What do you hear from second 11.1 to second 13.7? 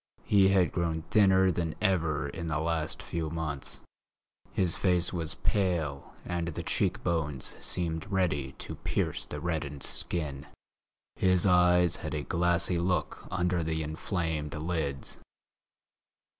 his eyes had a glassy look under